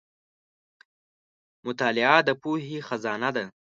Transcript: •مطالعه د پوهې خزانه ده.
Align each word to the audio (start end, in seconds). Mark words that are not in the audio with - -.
•مطالعه 1.65 2.17
د 2.27 2.29
پوهې 2.41 2.77
خزانه 2.87 3.29
ده. 3.35 3.45